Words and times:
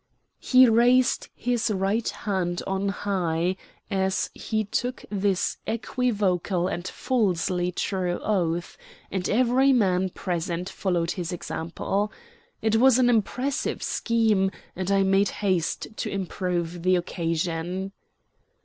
He 0.39 0.67
raised 0.67 1.29
his 1.35 1.69
right 1.69 2.09
hand 2.09 2.63
on 2.65 2.89
high 2.89 3.55
as 3.91 4.31
he 4.33 4.63
took 4.63 5.05
this 5.11 5.57
equivocal 5.67 6.67
and 6.67 6.87
falsely 6.87 7.71
true 7.71 8.19
oath, 8.23 8.79
and 9.11 9.29
every 9.29 9.71
man 9.71 10.09
present 10.09 10.69
followed 10.69 11.11
his 11.11 11.31
example. 11.31 12.11
It 12.63 12.77
was 12.77 12.97
an 12.97 13.11
impressive 13.11 13.83
scene, 13.83 14.51
and 14.75 14.89
I 14.89 15.03
made 15.03 15.29
haste 15.29 15.89
to 15.97 16.09
improve 16.09 16.81
the 16.81 16.95
occasion. 16.95 17.91